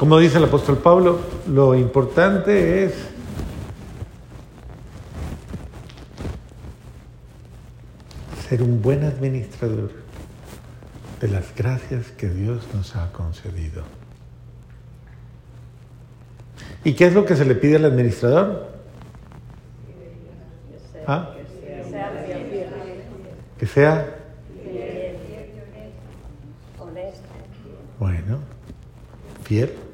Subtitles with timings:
[0.00, 2.94] Como dice el apóstol Pablo, lo importante es
[8.48, 9.90] ser un buen administrador
[11.20, 13.82] de las gracias que Dios nos ha concedido.
[16.82, 18.70] ¿Y qué es lo que se le pide al administrador?
[21.06, 21.34] ¿Ah?
[23.58, 24.16] Que sea
[27.98, 28.38] bueno,
[29.44, 29.89] fiel.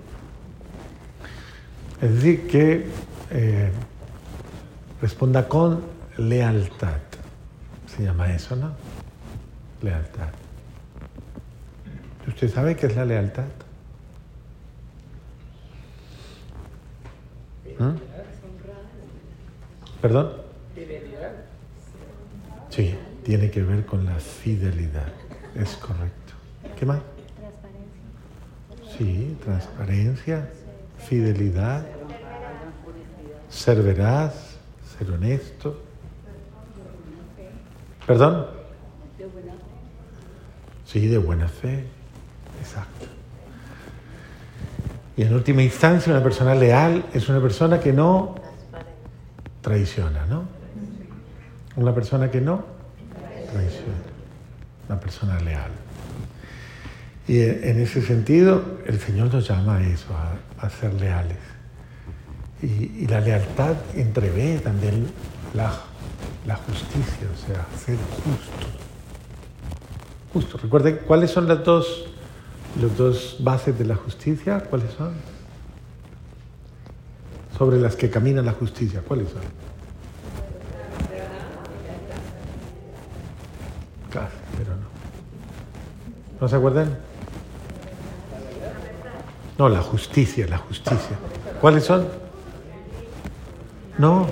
[2.01, 2.87] Es decir, que
[3.31, 3.71] eh,
[5.01, 5.83] responda con
[6.19, 7.01] lealtad.
[7.87, 8.73] Se llama eso, ¿no?
[9.83, 10.29] Lealtad.
[12.27, 13.47] ¿Usted sabe qué es la lealtad?
[17.79, 17.97] ¿Mm?
[20.03, 20.33] ¿Perdón?
[22.71, 22.95] Sí,
[23.25, 25.13] tiene que ver con la fidelidad.
[25.55, 26.35] Es correcto.
[26.79, 27.01] ¿Qué más?
[28.99, 30.51] Sí, transparencia,
[31.09, 31.87] fidelidad,
[33.49, 34.35] ser veraz,
[34.97, 35.81] ser honesto.
[38.07, 38.47] ¿Perdón?
[40.85, 41.85] Sí, de buena fe.
[42.61, 43.07] Exacto.
[45.17, 48.35] Y en última instancia, una persona leal es una persona que no
[49.63, 50.45] traiciona, ¿no?
[51.77, 52.65] Una persona que no
[53.53, 53.95] traiciona.
[54.89, 55.71] Una persona leal.
[57.27, 60.35] Y en ese sentido, el Señor nos llama a eso, a,
[60.71, 61.39] ser leales.
[62.63, 65.07] Y, la lealtad entrevé también
[65.55, 65.71] la,
[66.57, 68.67] justicia, o sea, ser justo.
[70.33, 70.59] Justo.
[70.59, 72.07] Recuerden, ¿cuáles son las dos,
[72.81, 74.61] las dos bases de la justicia?
[74.61, 75.15] ¿Cuáles son?
[77.57, 79.43] Sobre las que camina la justicia, ¿cuáles son?
[84.11, 84.87] Casi, pero no.
[86.41, 87.16] ¿No se acuerdan?
[89.59, 91.17] No, la justicia, la justicia.
[91.61, 92.07] ¿Cuáles son?
[93.99, 94.27] No.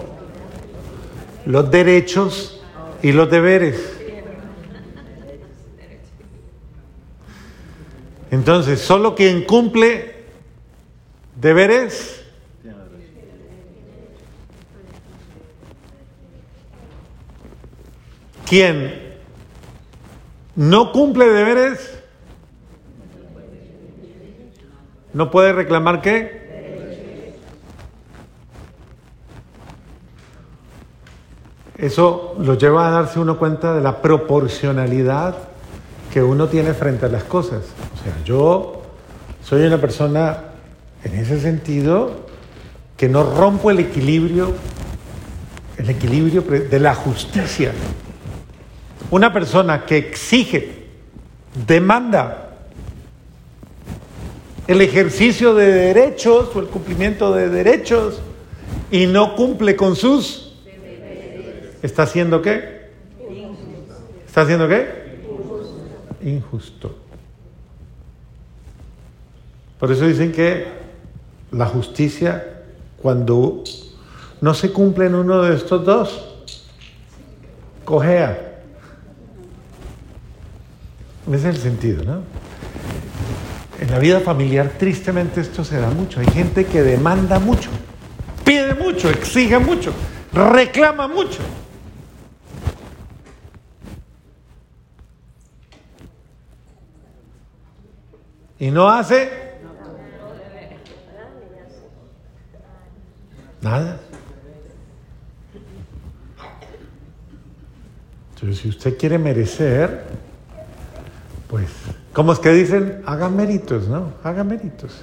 [1.46, 2.62] Los derechos
[3.02, 3.92] y los deberes.
[8.30, 10.24] Entonces, solo quien cumple
[11.36, 12.24] deberes
[18.46, 19.14] quien
[20.54, 21.98] no cumple deberes
[25.14, 26.44] ¿No puede reclamar qué?
[31.78, 35.36] Eso lo lleva a darse uno cuenta de la proporcionalidad
[36.12, 37.62] que uno tiene frente a las cosas.
[37.94, 38.82] O sea, yo
[39.42, 40.38] soy una persona
[41.04, 42.26] en ese sentido
[42.96, 44.52] que no rompo el equilibrio,
[45.76, 47.72] el equilibrio de la justicia.
[49.10, 50.86] Una persona que exige,
[51.66, 52.43] demanda
[54.66, 58.20] el ejercicio de derechos o el cumplimiento de derechos
[58.90, 60.52] y no cumple con sus...
[61.82, 62.90] ¿Está haciendo qué?
[64.26, 65.04] ¿Está haciendo qué?
[66.22, 66.96] Injusto.
[69.78, 70.66] Por eso dicen que
[71.52, 72.62] la justicia,
[73.02, 73.62] cuando
[74.40, 76.34] no se cumple en uno de estos dos,
[77.84, 78.62] cojea.
[81.28, 82.22] Ese es el sentido, ¿no?
[83.84, 86.18] En la vida familiar, tristemente, esto se da mucho.
[86.18, 87.68] Hay gente que demanda mucho,
[88.42, 89.92] pide mucho, exige mucho,
[90.32, 91.40] reclama mucho.
[98.58, 99.30] Y no hace
[103.60, 104.00] nada.
[108.34, 110.06] Entonces, si usted quiere merecer,
[112.14, 113.02] ¿Cómo es que dicen?
[113.06, 114.12] Haga méritos, ¿no?
[114.22, 115.02] Haga méritos.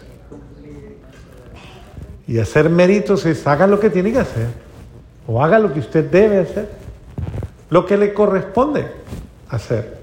[2.25, 4.47] Y hacer méritos es haga lo que tiene que hacer.
[5.27, 6.69] O haga lo que usted debe hacer.
[7.69, 8.87] Lo que le corresponde
[9.49, 9.99] hacer.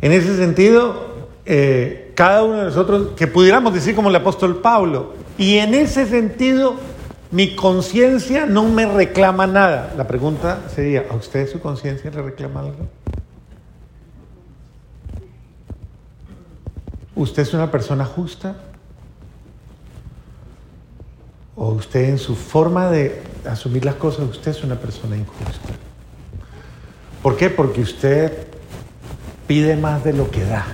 [0.00, 5.14] En ese sentido, eh, cada uno de nosotros, que pudiéramos decir como el apóstol Pablo,
[5.38, 6.74] y en ese sentido,
[7.30, 9.94] mi conciencia no me reclama nada.
[9.96, 12.88] La pregunta sería, ¿a usted su conciencia le reclama algo?
[17.16, 18.56] ¿Usted es una persona justa?
[21.56, 25.72] ¿O usted en su forma de asumir las cosas, usted es una persona injusta?
[27.22, 27.50] ¿Por qué?
[27.50, 28.48] Porque usted
[29.46, 30.66] pide más de lo que da.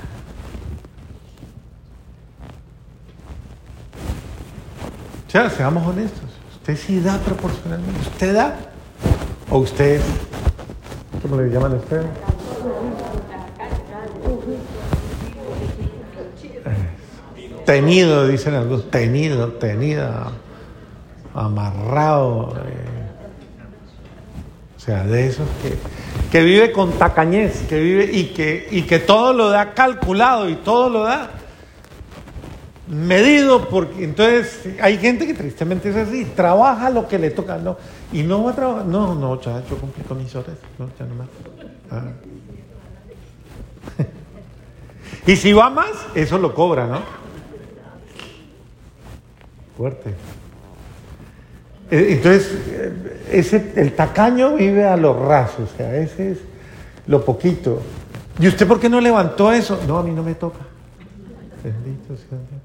[5.33, 6.31] Ya, seamos honestos.
[6.55, 8.01] Usted sí da proporcionalmente.
[8.01, 8.57] ¿Usted da?
[9.51, 10.01] ¿O usted,
[11.23, 12.03] cómo le llaman a usted?
[17.65, 20.33] Tenido, dicen algunos, tenido, tenida,
[21.35, 22.55] amarrado.
[22.67, 23.01] eh.
[24.77, 25.77] O sea, de esos que,
[26.33, 30.55] que vive con tacañez, que vive y que, y que todo lo da calculado y
[30.55, 31.29] todo lo da
[32.89, 37.77] medido, porque entonces hay gente que tristemente es así, trabaja lo que le toca, no,
[38.11, 41.05] y no va a trabajar, no, no, ya, yo cumplí con mis horas, no, ya
[41.05, 41.29] no más.
[41.91, 42.03] Ah.
[45.27, 47.20] y si va más, eso lo cobra, ¿no?
[49.81, 50.11] Fuerte.
[51.91, 52.55] Eh, Entonces,
[53.33, 56.39] ese, el tacaño vive a los rasos, o sea, ese es
[57.07, 57.81] lo poquito.
[58.39, 59.81] ¿Y usted por qué no levantó eso?
[59.89, 60.59] No, a mí no me toca.
[61.65, 62.61] Bendito sea Dios.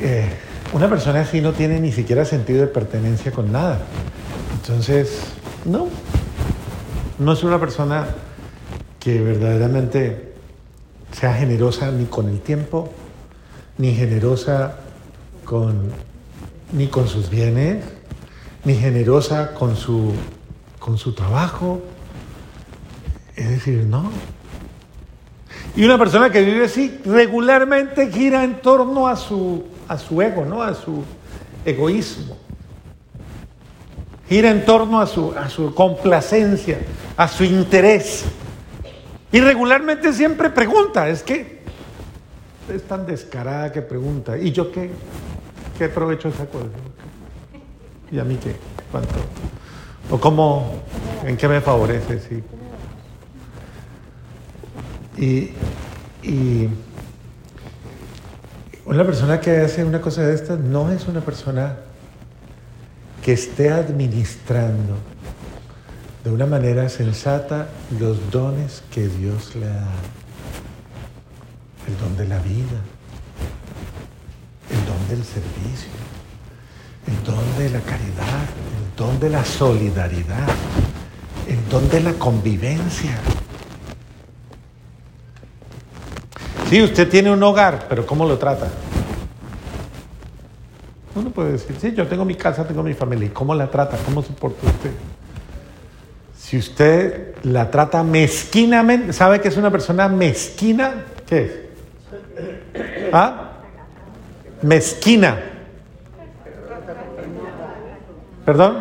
[0.00, 0.28] Eh,
[0.72, 3.78] una persona así no tiene ni siquiera sentido de pertenencia con nada.
[4.60, 5.26] Entonces,
[5.64, 5.86] no.
[7.20, 8.08] No es una persona
[8.98, 10.29] que verdaderamente
[11.12, 12.90] sea generosa ni con el tiempo,
[13.78, 14.76] ni generosa
[15.44, 15.90] con,
[16.72, 17.84] ni con sus bienes,
[18.64, 20.12] ni generosa con su,
[20.78, 21.80] con su trabajo.
[23.36, 24.10] Es decir, no.
[25.76, 30.44] Y una persona que vive así regularmente gira en torno a su, a su ego,
[30.44, 30.62] ¿no?
[30.62, 31.04] a su
[31.64, 32.36] egoísmo.
[34.28, 36.78] Gira en torno a su, a su complacencia,
[37.16, 38.24] a su interés.
[39.32, 41.60] Y regularmente siempre pregunta, es que
[42.72, 44.90] es tan descarada que pregunta, ¿y yo qué?
[45.78, 48.16] ¿Qué provecho saco de?
[48.16, 48.56] ¿Y a mí qué?
[48.90, 49.14] ¿Cuánto?
[50.10, 50.82] ¿O cómo?
[51.24, 52.20] ¿En qué me favorece?
[52.20, 52.42] Sí.
[55.16, 56.68] Y, y
[58.84, 61.76] una persona que hace una cosa de estas no es una persona
[63.22, 64.96] que esté administrando
[66.24, 67.68] de una manera sensata
[67.98, 69.88] los dones que Dios le da.
[71.86, 72.78] El don de la vida,
[74.70, 75.90] el don del servicio,
[77.06, 78.44] el don de la caridad,
[78.78, 80.46] el don de la solidaridad,
[81.48, 83.18] el don de la convivencia.
[86.68, 88.68] Sí, usted tiene un hogar, pero ¿cómo lo trata?
[91.16, 93.26] Uno puede decir, sí, yo tengo mi casa, tengo mi familia.
[93.26, 93.96] ¿Y cómo la trata?
[94.04, 94.92] ¿Cómo soporta usted?
[96.50, 101.04] Si usted la trata mezquinamente, ¿sabe que es una persona mezquina?
[101.24, 101.70] ¿Qué
[102.74, 103.12] es?
[103.12, 103.52] ¿Ah?
[104.60, 105.38] Mezquina.
[108.44, 108.78] ¿Perdón?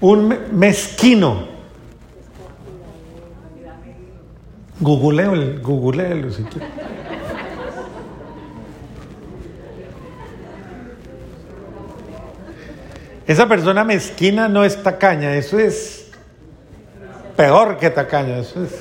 [0.00, 1.46] Un me- mezquino.
[4.80, 5.32] Googleo,
[5.62, 6.66] googleelo si quiere.
[13.26, 16.10] Esa persona mezquina no es tacaña, eso es
[17.36, 18.72] peor que tacaña, eso es...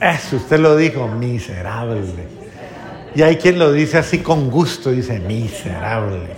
[0.00, 2.26] Eso usted lo dijo, miserable.
[3.14, 6.36] Y hay quien lo dice así con gusto, dice miserable.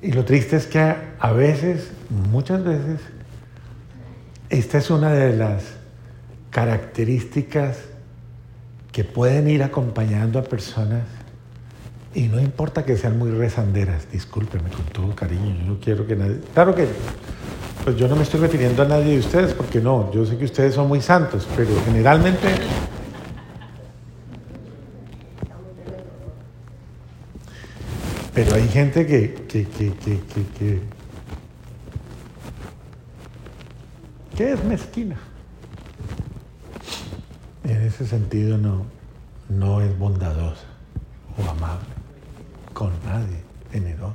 [0.00, 3.00] Y lo triste es que a veces, muchas veces,
[4.48, 5.64] esta es una de las
[6.50, 7.76] características
[8.90, 11.02] que pueden ir acompañando a personas
[12.14, 16.16] y no importa que sean muy rezanderas, discúlpeme con todo cariño, yo no quiero que
[16.16, 16.40] nadie...
[16.54, 16.86] Claro que
[17.84, 20.44] pues yo no me estoy refiriendo a nadie de ustedes porque no, yo sé que
[20.44, 22.48] ustedes son muy santos, pero generalmente
[28.38, 30.20] Pero hay gente que, que, que, que,
[30.56, 30.80] que,
[34.36, 35.16] que, es mezquina.
[37.64, 38.86] En ese sentido no,
[39.48, 40.66] no es bondadosa
[41.36, 41.97] o amable
[42.78, 43.42] con nadie,
[43.72, 44.14] generosa.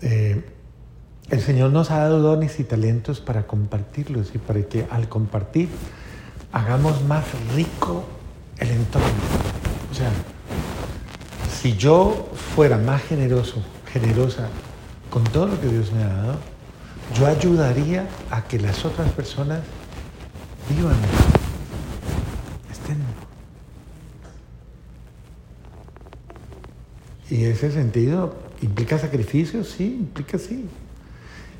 [0.00, 0.42] Eh,
[1.28, 5.68] el Señor nos ha dado dones y talentos para compartirlos y para que al compartir
[6.52, 8.02] hagamos más rico
[8.56, 9.08] el entorno.
[9.92, 10.10] O sea,
[11.54, 13.62] si yo fuera más generoso,
[13.92, 14.48] generosa
[15.10, 16.38] con todo lo que Dios me ha dado,
[17.14, 19.60] yo ayudaría a que las otras personas
[20.70, 20.96] vivan.
[27.34, 30.68] Y ese sentido implica sacrificios, sí, implica sí.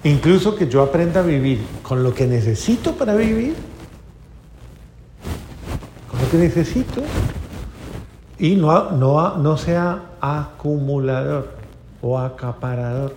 [0.05, 3.57] Incluso que yo aprenda a vivir con lo que necesito para vivir,
[6.09, 7.03] con lo que necesito,
[8.39, 11.57] y no, no, no sea acumulador
[12.01, 13.17] o acaparador,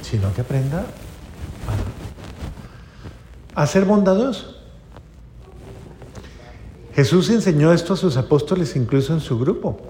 [0.00, 0.86] sino que aprenda
[3.54, 4.61] a ser bondadoso.
[6.94, 9.80] Jesús enseñó esto a sus apóstoles incluso en su grupo.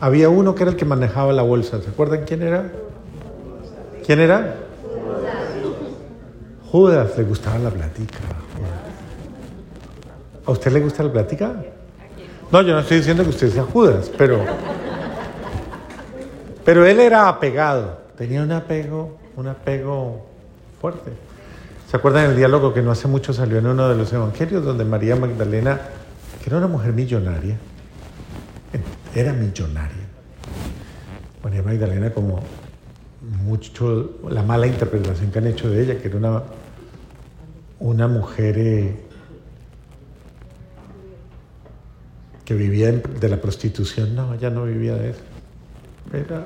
[0.00, 1.80] Había uno que era el que manejaba la bolsa.
[1.82, 2.70] ¿Se acuerdan quién era?
[4.06, 4.56] ¿Quién era?
[6.70, 7.16] Judas.
[7.16, 8.18] le gustaba la plática.
[10.46, 11.64] ¿A usted le gusta la plática?
[12.52, 14.40] No, yo no estoy diciendo que usted sea Judas, pero
[16.68, 20.26] pero él era apegado, tenía un apego, un apego
[20.78, 21.12] fuerte.
[21.90, 24.84] ¿Se acuerdan del diálogo que no hace mucho salió en uno de los evangelios donde
[24.84, 25.80] María Magdalena,
[26.42, 27.56] que era una mujer millonaria,
[29.14, 30.06] era millonaria.
[31.42, 32.40] María Magdalena como
[33.44, 36.42] mucho la mala interpretación que han hecho de ella, que era una,
[37.80, 38.96] una mujer eh,
[42.44, 44.14] que vivía de la prostitución.
[44.14, 45.20] No, ella no vivía de eso.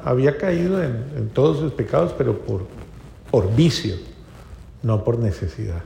[0.04, 2.66] había caído en, todos sus pecados, pero por,
[3.30, 3.96] por vicio,
[4.82, 5.82] no por necesidad.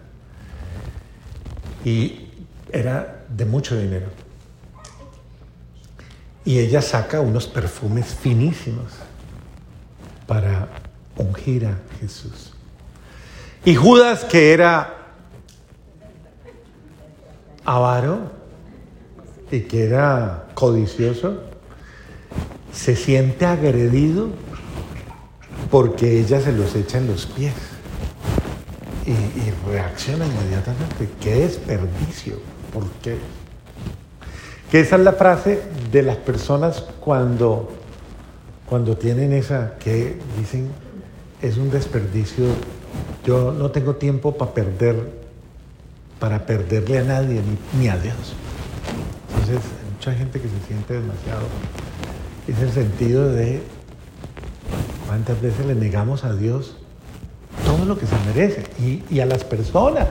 [1.84, 2.28] Y
[2.72, 4.06] era de mucho dinero.
[6.45, 8.92] Y ella saca unos perfumes finísimos
[10.26, 10.68] para
[11.16, 12.52] ungir a Jesús.
[13.64, 14.95] Y Judas, que era
[17.64, 18.30] avaro
[19.50, 21.42] y que era codicioso,
[22.73, 24.28] se siente agredido
[25.71, 27.54] porque ella se los echa en los pies.
[29.06, 31.09] Y, reacciona inmediatamente.
[31.21, 32.55] ¡Qué desperdicio!
[32.76, 33.16] ¿Por qué?
[34.71, 37.73] Que esa es la frase de las personas cuando,
[38.68, 40.68] cuando tienen esa, que dicen,
[41.40, 42.45] es un desperdicio,
[43.25, 45.11] yo no tengo tiempo para perder,
[46.21, 47.40] para perderle a nadie,
[47.80, 48.35] ni, a Dios.
[49.30, 51.47] Entonces, hay mucha gente que se siente demasiado,
[52.47, 53.62] es el sentido de
[55.06, 56.76] cuántas veces le negamos a Dios
[57.64, 58.64] todo lo que se merece
[59.09, 60.09] y a las personas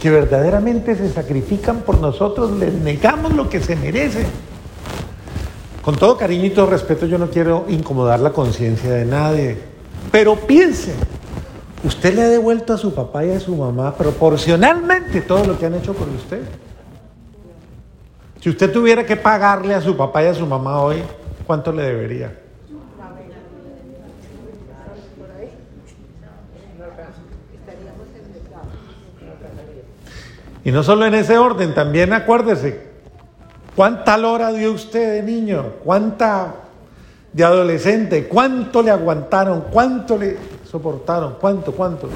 [0.00, 4.26] que verdaderamente se sacrifican por nosotros, les negamos lo que se merece.
[5.82, 9.56] Con todo cariño y todo respeto, yo no quiero incomodar la conciencia de nadie,
[10.10, 10.94] pero piense,
[11.84, 15.66] usted le ha devuelto a su papá y a su mamá proporcionalmente todo lo que
[15.66, 16.42] han hecho por usted.
[18.40, 21.02] Si usted tuviera que pagarle a su papá y a su mamá hoy,
[21.46, 22.45] ¿cuánto le debería?
[30.66, 32.80] Y no solo en ese orden, también acuérdese,
[33.76, 35.74] ¿cuánta lora dio usted de niño?
[35.84, 36.56] ¿Cuánta
[37.32, 38.26] de adolescente?
[38.26, 39.66] ¿Cuánto le aguantaron?
[39.70, 40.36] ¿Cuánto le
[40.68, 41.36] soportaron?
[41.40, 41.70] ¿Cuánto?
[41.70, 42.08] ¿Cuánto?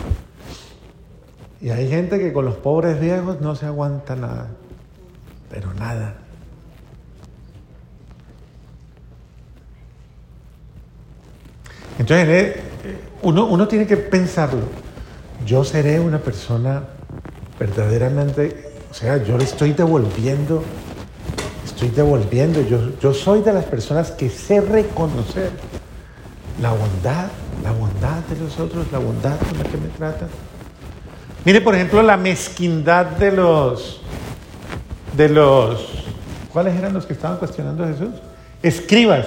[1.60, 4.48] Y hay gente que con los pobres viejos no se aguanta nada,
[5.48, 6.14] pero nada.
[12.00, 12.60] Entonces, eh,
[13.22, 14.62] uno, uno tiene que pensarlo.
[15.46, 16.82] Yo seré una persona
[17.60, 20.64] verdaderamente, o sea, yo le estoy devolviendo,
[21.62, 25.50] estoy devolviendo, yo, yo soy de las personas que sé reconocer
[26.62, 27.26] la bondad,
[27.62, 30.28] la bondad de los otros, la bondad con la que me tratan.
[31.44, 34.00] Mire, por ejemplo, la mezquindad de los,
[35.14, 35.86] de los,
[36.54, 38.14] ¿cuáles eran los que estaban cuestionando a Jesús?
[38.62, 39.26] Escribas,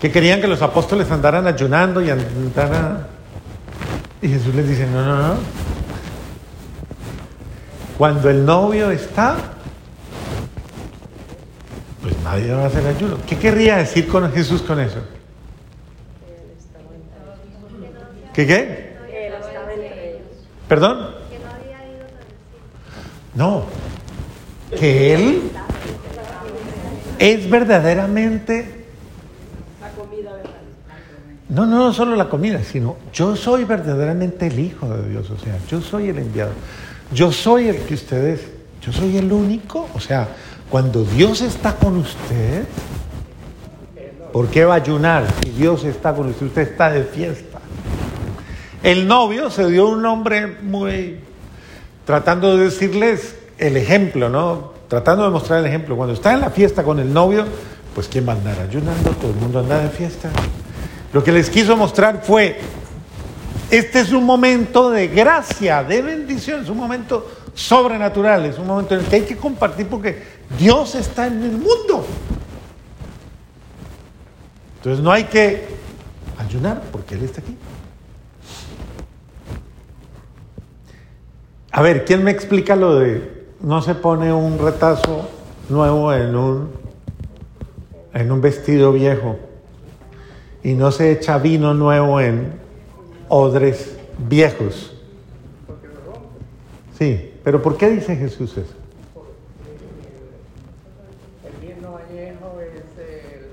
[0.00, 3.08] que querían que los apóstoles andaran ayunando y andaran...
[4.20, 5.61] Y Jesús les dice, no, no, no,
[7.98, 9.36] cuando el novio está,
[12.00, 13.18] pues nadie va a hacer ayuno.
[13.26, 14.98] ¿Qué querría decir con Jesús con eso?
[18.32, 18.92] ¿Qué qué?
[20.68, 21.14] ¿Perdón?
[23.34, 23.64] No,
[24.78, 25.42] que Él
[27.18, 28.82] es verdaderamente...
[31.48, 35.38] No, no, no solo la comida, sino yo soy verdaderamente el Hijo de Dios, o
[35.38, 36.52] sea, yo soy el enviado.
[37.14, 38.40] Yo soy el que ustedes,
[38.80, 39.88] yo soy el único.
[39.94, 40.28] O sea,
[40.70, 42.64] cuando Dios está con usted,
[44.32, 46.46] ¿por qué va a ayunar si Dios está con usted?
[46.46, 47.58] Usted está de fiesta.
[48.82, 51.20] El novio se dio un nombre muy
[52.04, 54.72] tratando de decirles el ejemplo, ¿no?
[54.88, 55.96] Tratando de mostrar el ejemplo.
[55.96, 57.44] Cuando está en la fiesta con el novio,
[57.94, 59.10] pues ¿quién va a andar ayunando?
[59.10, 60.30] Todo el mundo anda de fiesta.
[61.12, 62.58] Lo que les quiso mostrar fue
[63.72, 68.94] este es un momento de gracia, de bendición, es un momento sobrenatural, es un momento
[68.94, 70.22] en el que hay que compartir porque
[70.58, 72.04] Dios está en el mundo.
[74.76, 75.68] Entonces no hay que
[76.36, 77.56] ayunar porque Él está aquí.
[81.70, 85.30] A ver, ¿quién me explica lo de no se pone un retazo
[85.70, 86.72] nuevo en un,
[88.12, 89.38] en un vestido viejo
[90.62, 92.60] y no se echa vino nuevo en
[93.28, 94.94] odres viejos.
[95.66, 95.88] Porque
[96.98, 98.74] Sí, pero ¿por qué dice Jesús eso?
[101.44, 103.46] El vino añejo es el,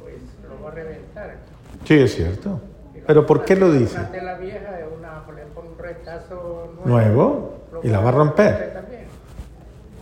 [0.00, 0.14] pues
[0.48, 1.36] lo va a reventar.
[1.84, 2.60] Sí, es cierto.
[3.06, 3.98] Pero ¿por qué lo dice?
[4.10, 7.56] Tela vieja es una, un retazo nuevo.
[7.70, 8.76] Nuevo y la va a romper.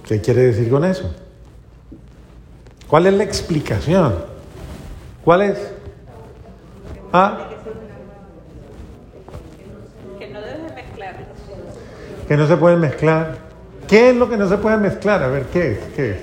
[0.07, 1.15] ¿Qué quiere decir con eso?
[2.89, 4.15] ¿Cuál es la explicación?
[5.25, 5.73] ¿Cuál es?
[7.13, 7.49] Ah,
[10.19, 11.17] Que no debes mezclar.
[12.27, 13.37] Que no se pueden mezclar.
[13.89, 15.23] ¿Qué es lo que no se puede mezclar?
[15.23, 15.79] A ver, ¿qué es?
[15.95, 16.17] ¿Qué es?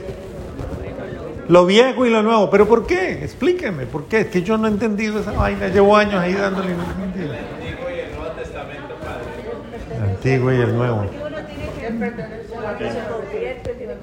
[1.48, 2.50] Lo viejo y lo nuevo.
[2.50, 3.24] ¿Pero por qué?
[3.24, 4.22] Explíqueme, ¿por qué?
[4.22, 5.67] Es que yo no he entendido esa vaina.
[5.67, 6.70] Llevo años ahí dándole.
[9.91, 11.05] El antiguo y el nuevo.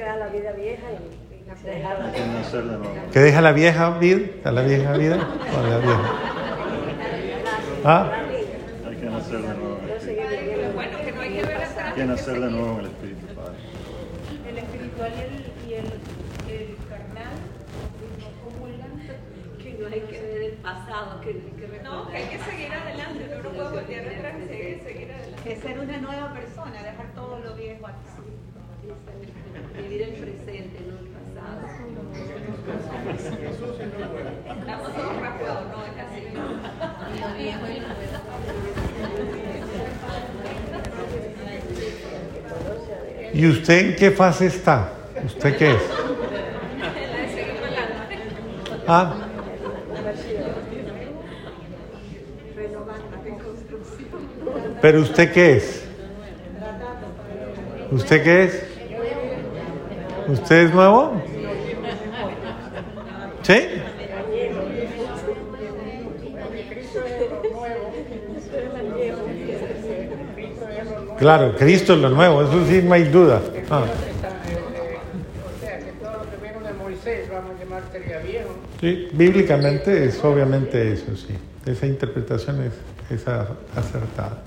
[0.08, 1.18] dar la vida vieja y
[1.66, 2.84] de nuevo.
[3.12, 4.26] ¿Que deja la vieja vida?
[4.44, 5.16] ¿A la vieja vida?
[5.16, 6.12] ¿O la vieja?
[7.84, 8.12] ¿Ah?
[8.86, 10.72] Hay que nacer de nuevo en el Espíritu.
[10.74, 11.78] Bueno, que no hay que ver atrás.
[11.84, 13.58] Hay que nacer de nuevo en el Espíritu, Padre.
[14.48, 15.34] el espiritual y el,
[15.68, 15.86] y el,
[16.46, 17.34] el carnal
[18.20, 18.92] no comulgan.
[19.58, 22.38] Que no hay que ver el pasado, que no hay que No, que hay que
[22.38, 23.26] seguir adelante.
[23.28, 25.52] Uno no puede voltear atrás y seguir, seguir adelante.
[25.52, 28.14] Es ser una nueva persona, dejar todo lo viejo atrás.
[29.76, 31.66] Vivir el presente, no el pasado.
[34.60, 36.22] Estamos todos raspados, no es así.
[37.20, 38.18] Lo viejo y lo nuevo.
[43.32, 44.92] ¿Y usted en qué fase está?
[45.24, 45.82] ¿Usted qué es?
[46.80, 48.18] Adelante.
[48.86, 49.14] Ah,
[54.80, 55.84] pero usted qué es?
[57.90, 58.62] ¿Usted qué es?
[60.28, 61.22] ¿Usted es nuevo?
[71.18, 73.42] Claro, Cristo es lo nuevo, eso sí no hay duda.
[73.70, 78.18] Ah, Está, o sea, que todo lo que vino de Moisés, vamos a llamar sería
[78.20, 78.50] viejo.
[78.80, 81.34] sí, bíblicamente es obviamente eso, sí.
[81.66, 82.72] Esa interpretación es,
[83.10, 84.42] es acertada.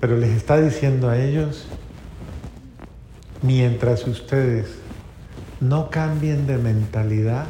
[0.00, 1.66] Pero les está diciendo a ellos,
[3.42, 4.66] mientras ustedes
[5.60, 7.46] no cambien de mentalidad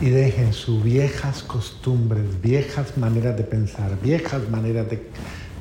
[0.00, 5.02] y dejen sus viejas costumbres, viejas maneras de pensar, viejas maneras de,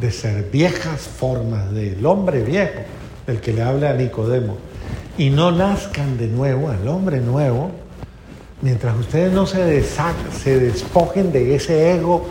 [0.02, 2.82] de ser, viejas formas del hombre viejo,
[3.28, 4.58] del que le habla a Nicodemo,
[5.18, 7.72] y no nazcan de nuevo al hombre nuevo,
[8.62, 12.26] mientras ustedes no se, se despojen de ese ego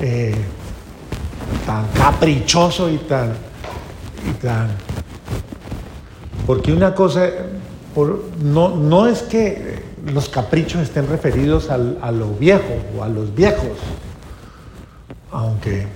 [0.00, 0.34] eh,
[1.66, 3.32] tan caprichoso y tan,
[4.30, 4.68] y tan
[6.46, 7.26] porque una cosa,
[7.94, 9.82] por- no, no es que
[10.12, 13.78] los caprichos estén referidos al- a lo viejo o a los viejos,
[15.32, 15.86] aunque...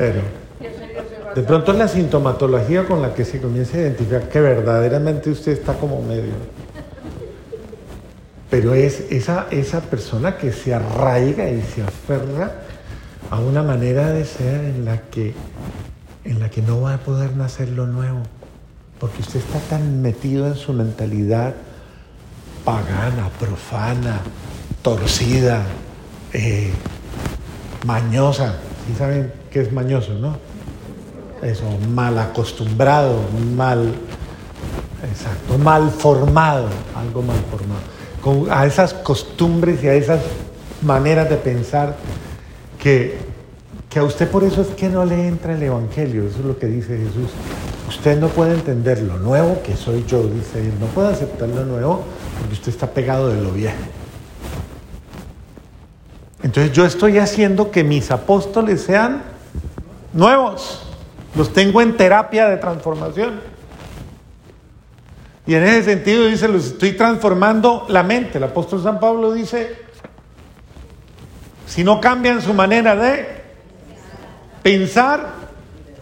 [0.00, 0.22] Pero
[1.34, 5.52] de pronto es la sintomatología con la que se comienza a identificar que verdaderamente usted
[5.52, 6.32] está como medio.
[8.48, 12.62] Pero es esa, esa persona que se arraiga y se aferra
[13.30, 15.34] a una manera de ser en la que
[16.24, 18.22] en la que no va a poder nacer lo nuevo,
[18.98, 21.54] porque usted está tan metido en su mentalidad
[22.64, 24.20] pagana, profana,
[24.80, 25.62] torcida,
[26.32, 26.72] eh,
[27.84, 28.54] mañosa.
[28.86, 30.36] ¿Sí saben qué es mañoso, no?
[31.42, 33.16] Eso, mal acostumbrado,
[33.56, 33.94] mal,
[35.10, 37.80] exacto, mal formado, algo mal formado.
[38.22, 40.20] Con- a esas costumbres y a esas
[40.82, 41.96] maneras de pensar
[42.78, 43.30] que
[43.88, 46.56] que a usted por eso es que no le entra el Evangelio, eso es lo
[46.56, 47.30] que dice Jesús.
[47.88, 51.64] Usted no puede entender lo nuevo que soy yo, dice él, no puede aceptar lo
[51.64, 52.04] nuevo
[52.38, 53.74] porque usted está pegado de lo viejo.
[56.44, 59.22] Entonces yo estoy haciendo que mis apóstoles sean
[60.12, 60.82] nuevos,
[61.34, 63.40] los tengo en terapia de transformación.
[65.46, 68.38] Y en ese sentido dice, los estoy transformando la mente.
[68.38, 69.76] El apóstol San Pablo dice,
[71.66, 73.26] si no cambian su manera de
[74.62, 75.34] pensar,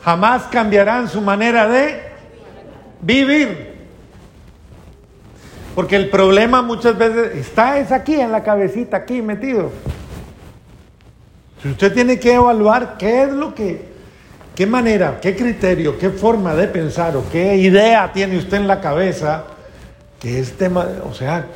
[0.03, 2.03] jamás cambiarán su manera de
[3.01, 3.79] vivir.
[5.75, 9.71] Porque el problema muchas veces está es aquí en la cabecita, aquí metido.
[11.63, 13.88] Si usted tiene que evaluar qué es lo que,
[14.59, 18.81] qué manera, qué criterio, qué forma de pensar o qué idea tiene usted en la
[18.81, 19.45] cabeza,
[20.19, 21.47] que es tema, o sea,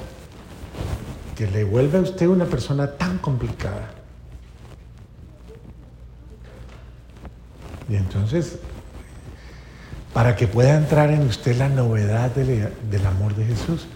[1.34, 3.90] que le vuelve a usted una persona tan complicada.
[7.88, 8.60] Y entonces,
[10.14, 13.88] para que pueda entrar en usted la novedad del, del amor de Jesús,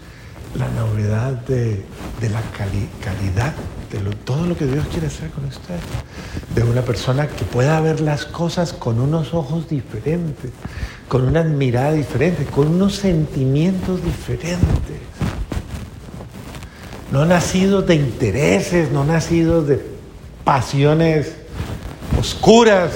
[0.53, 1.81] la novedad de,
[2.21, 3.53] de la cali- calidad,
[3.91, 5.75] de todo lo que Dios quiere hacer con usted.
[6.55, 10.51] De una persona que pueda ver las cosas con unos ojos diferentes,
[11.07, 14.99] con una mirada diferente, con unos sentimientos diferentes.
[17.11, 19.85] No nacidos de intereses, no nacidos de
[20.43, 21.33] pasiones
[22.19, 22.91] oscuras,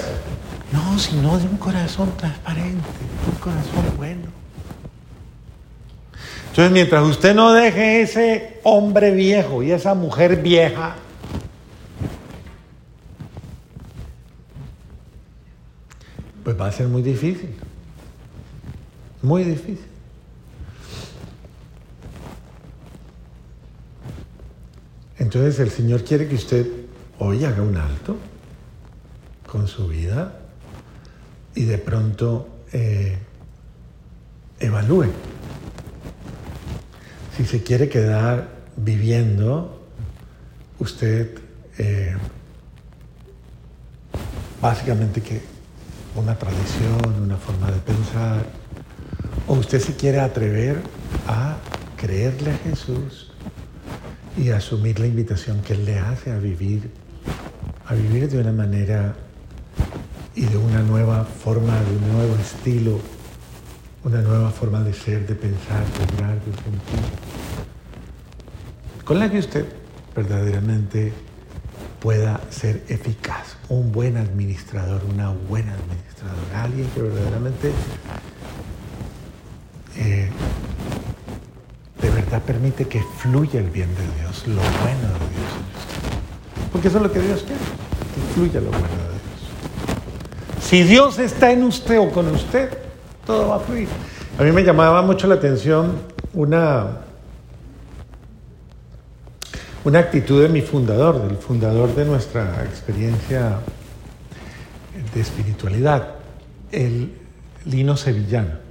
[0.72, 2.88] no, sino de un corazón transparente,
[3.30, 4.41] un corazón bueno.
[6.52, 10.96] Entonces, mientras usted no deje ese hombre viejo y esa mujer vieja,
[16.44, 17.54] pues va a ser muy difícil.
[19.22, 19.86] Muy difícil.
[25.18, 26.66] Entonces el Señor quiere que usted
[27.18, 28.18] hoy haga un alto
[29.46, 30.38] con su vida
[31.54, 33.16] y de pronto eh,
[34.60, 35.06] evalúe.
[37.36, 39.80] Si se quiere quedar viviendo,
[40.78, 41.30] usted
[41.78, 42.14] eh,
[44.60, 45.40] básicamente que
[46.14, 48.44] una tradición, una forma de pensar,
[49.46, 50.82] o usted se quiere atrever
[51.26, 51.56] a
[51.96, 53.30] creerle a Jesús
[54.36, 56.90] y asumir la invitación que Él le hace a vivir,
[57.86, 59.14] a vivir de una manera
[60.34, 63.00] y de una nueva forma, de un nuevo estilo,
[64.04, 67.00] una nueva forma de ser, de pensar, de obrar, de sentir,
[69.04, 69.66] con la que usted
[70.14, 71.12] verdaderamente
[72.00, 77.72] pueda ser eficaz, un buen administrador, una buena administradora, alguien que verdaderamente
[79.96, 80.30] eh,
[82.00, 86.72] de verdad permite que fluya el bien de Dios, lo bueno de Dios en usted.
[86.72, 90.64] Porque eso es lo que Dios quiere, que fluya lo bueno de Dios.
[90.64, 92.70] Si Dios está en usted o con usted,
[93.26, 93.88] todo va a fluir.
[94.38, 95.92] A mí me llamaba mucho la atención
[96.32, 96.86] una,
[99.84, 103.58] una actitud de mi fundador, del fundador de nuestra experiencia
[105.14, 106.14] de espiritualidad,
[106.70, 107.12] el
[107.66, 108.62] Lino Sevillano.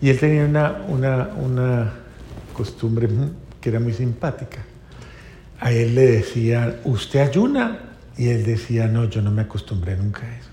[0.00, 1.92] Y él tenía una, una, una
[2.52, 3.08] costumbre
[3.60, 4.58] que era muy simpática.
[5.60, 7.78] A él le decían, ¿usted ayuna?
[8.16, 10.47] Y él decía, no, yo no me acostumbré nunca a eso.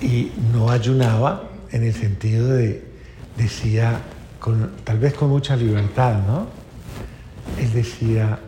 [0.00, 2.84] Y no ayunaba en el sentido de,
[3.36, 4.00] decía,
[4.84, 6.46] tal vez con mucha libertad, ¿no?
[7.58, 8.38] Él decía,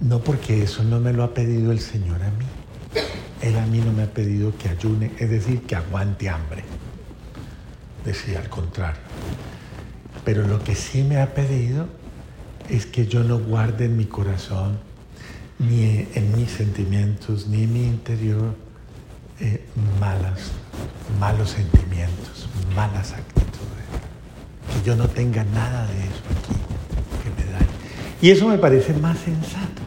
[0.00, 2.44] no porque eso no me lo ha pedido el Señor a mí.
[3.40, 6.64] Él a mí no me ha pedido que ayune, es decir, que aguante hambre.
[8.04, 9.00] Decía al contrario.
[10.24, 11.86] Pero lo que sí me ha pedido
[12.68, 14.78] es que yo no guarde en mi corazón,
[15.58, 18.54] ni en mis sentimientos, ni en mi interior,
[19.40, 19.66] eh,
[20.00, 20.52] malas,
[21.18, 23.54] malos sentimientos, malas actitudes.
[24.72, 26.54] Que yo no tenga nada de eso aquí
[27.22, 27.66] que me dañe.
[28.20, 29.82] Y eso me parece más sensato.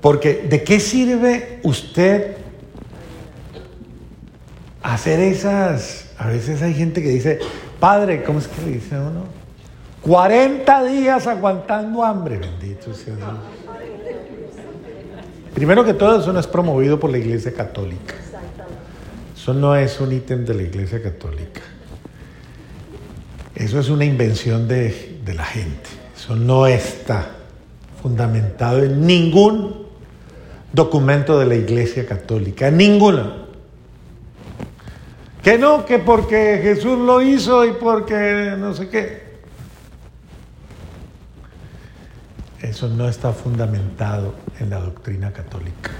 [0.00, 2.36] Porque ¿de qué sirve usted
[4.82, 6.06] hacer esas...
[6.18, 7.38] A veces hay gente que dice,
[7.78, 9.24] padre, ¿cómo es que le dice uno?
[10.02, 13.28] 40 días aguantando hambre, bendito sea Dios.
[15.60, 18.14] Primero que todo, eso no es promovido por la Iglesia Católica.
[19.36, 21.60] Eso no es un ítem de la Iglesia Católica.
[23.54, 25.90] Eso es una invención de, de la gente.
[26.16, 27.32] Eso no está
[28.00, 29.84] fundamentado en ningún
[30.72, 32.70] documento de la Iglesia Católica.
[32.70, 33.30] Ninguno.
[35.42, 39.29] Que no, que porque Jesús lo hizo y porque no sé qué.
[42.70, 45.90] Eso no está fundamentado en la doctrina católica.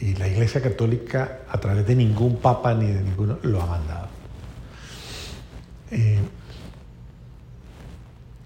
[0.00, 4.08] Y la Iglesia Católica, a través de ningún papa ni de ninguno, lo ha mandado.
[5.90, 6.18] Eh,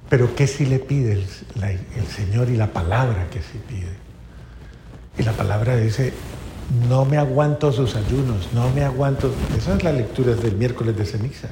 [0.09, 3.95] pero ¿qué sí le pide el, Señor y la palabra que sí pide?
[5.19, 6.13] Y la palabra dice,
[6.89, 11.05] no me aguanto sus ayunos, no me aguanto, esa es la lectura del miércoles de
[11.05, 11.49] ceniza.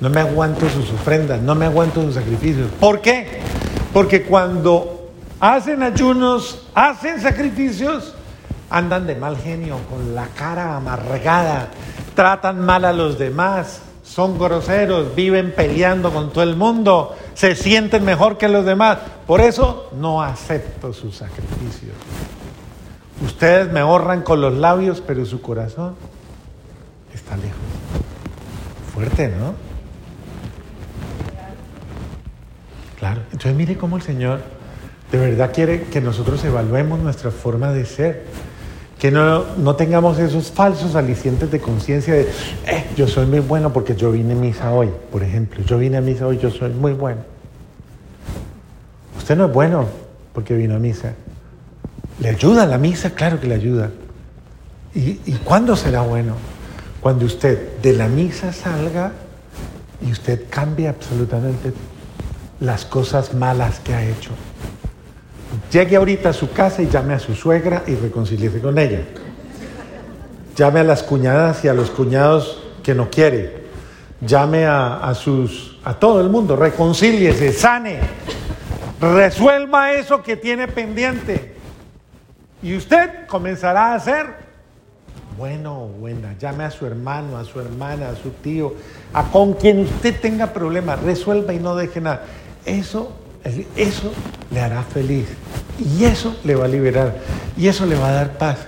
[0.00, 2.70] No me aguanto sus ofrendas, no me aguanto sus sacrificios.
[2.78, 3.57] ¿Por qué?
[3.92, 8.14] Porque cuando hacen ayunos, hacen sacrificios,
[8.70, 11.68] andan de mal genio, con la cara amargada,
[12.14, 18.04] tratan mal a los demás, son groseros, viven peleando con todo el mundo, se sienten
[18.04, 18.98] mejor que los demás.
[19.26, 21.94] Por eso no acepto sus sacrificios.
[23.24, 25.94] Ustedes me honran con los labios, pero su corazón
[27.12, 27.58] está lejos.
[28.94, 29.67] Fuerte, ¿no?
[32.98, 33.20] Claro.
[33.32, 34.40] Entonces mire cómo el Señor
[35.12, 38.24] de verdad quiere que nosotros evaluemos nuestra forma de ser.
[38.98, 42.22] Que no, no tengamos esos falsos alicientes de conciencia de,
[42.66, 45.62] eh, yo soy muy bueno porque yo vine a misa hoy, por ejemplo.
[45.64, 47.20] Yo vine a misa hoy, yo soy muy bueno.
[49.16, 49.86] Usted no es bueno
[50.32, 51.14] porque vino a misa.
[52.18, 53.10] ¿Le ayuda la misa?
[53.10, 53.90] Claro que le ayuda.
[54.96, 56.34] ¿Y, y cuándo será bueno?
[57.00, 59.12] Cuando usted de la misa salga
[60.04, 61.72] y usted cambie absolutamente
[62.60, 64.30] las cosas malas que ha hecho.
[65.70, 69.00] Llegue ahorita a su casa y llame a su suegra y reconcíliese con ella.
[70.56, 73.68] Llame a las cuñadas y a los cuñados que no quiere.
[74.20, 78.00] Llame a, a sus a todo el mundo, reconcíliese, sane,
[79.00, 81.54] resuelva eso que tiene pendiente.
[82.62, 84.48] Y usted comenzará a ser
[85.38, 86.36] bueno o buena.
[86.38, 88.74] Llame a su hermano, a su hermana, a su tío,
[89.14, 92.24] a con quien usted tenga problemas, resuelva y no deje nada.
[92.68, 93.12] Eso,
[93.76, 94.12] eso
[94.50, 95.26] le hará feliz.
[95.78, 97.16] Y eso le va a liberar.
[97.56, 98.58] Y eso le va a dar paz.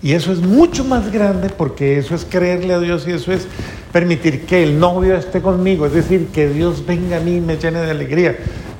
[0.00, 3.48] Y eso es mucho más grande porque eso es creerle a Dios y eso es
[3.92, 7.56] permitir que el novio esté conmigo, es decir, que Dios venga a mí y me
[7.56, 8.36] llene de alegría.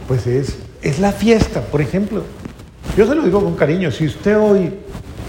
[0.07, 2.23] Pues es, es la fiesta, por ejemplo.
[2.97, 4.75] Yo se lo digo con cariño, si usted hoy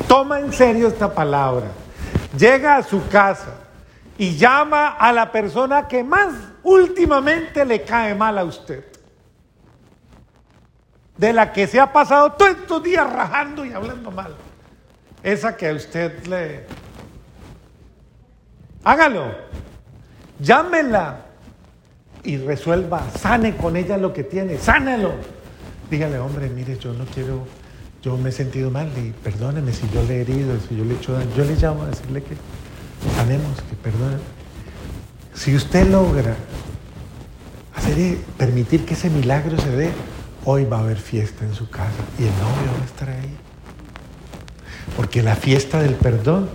[0.07, 1.67] toma en serio esta palabra,
[2.37, 3.55] llega a su casa
[4.17, 8.83] y llama a la persona que más últimamente le cae mal a usted,
[11.19, 14.35] de la que se ha pasado todos estos días rajando y hablando mal,
[15.21, 16.63] esa que a usted le...
[18.85, 19.25] Hágalo,
[20.39, 21.25] llámela
[22.23, 25.11] y resuelva, sane con ella lo que tiene, sánelo.
[25.91, 27.45] Dígale, hombre, mire, yo no quiero,
[28.01, 30.93] yo me he sentido mal y perdóneme si yo le he herido, si yo le
[30.93, 31.29] he hecho daño.
[31.35, 32.35] Yo le llamo a decirle que
[33.17, 34.19] sanemos, que perdone.
[35.33, 36.33] Si usted logra
[37.75, 39.89] hacer, permitir que ese milagro se dé,
[40.51, 43.37] hoy va a haber fiesta en su casa y el novio va a estar ahí.
[44.95, 46.49] Porque la fiesta del perdón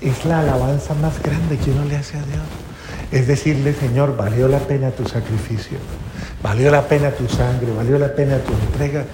[0.00, 2.42] es la alabanza más grande que uno le hace a Dios.
[3.12, 5.78] Es decirle, Señor, valió la pena tu sacrificio,
[6.42, 9.04] valió la pena tu sangre, valió la pena tu entrega,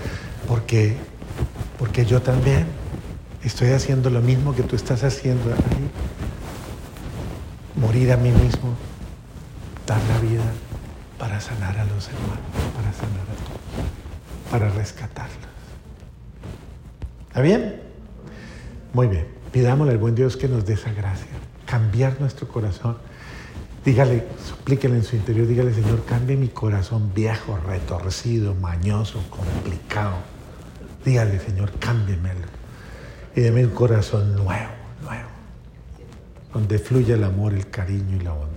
[0.49, 0.97] porque,
[1.79, 2.65] porque yo también
[3.43, 5.91] estoy haciendo lo mismo que tú estás haciendo ahí.
[7.77, 8.75] Morir a mí mismo,
[9.87, 10.45] dar la vida
[11.19, 13.94] para sanar a los hermanos, para sanar a todos,
[14.55, 15.49] para rescatarlos.
[17.27, 17.83] ¿Está bien?
[18.93, 19.27] Muy bien.
[19.51, 21.27] Pidámosle al buen Dios que nos dé esa gracia,
[21.67, 22.97] cambiar nuestro corazón.
[23.85, 30.19] Dígale, suplíquele en su interior, dígale, Señor, cambie mi corazón viejo, retorcido, mañoso, complicado.
[31.05, 32.47] Dígale, Señor, cámbiemelo.
[33.35, 34.71] Y deme un corazón nuevo,
[35.03, 35.31] nuevo,
[36.53, 38.54] donde fluya el amor, el cariño y la bondad.